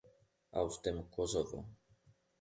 [0.49, 1.67] Aus dem Kosovo.